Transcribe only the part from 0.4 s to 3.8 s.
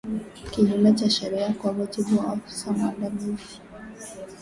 kinyume cha sheria kwa mujibu wa afisa mwandamizi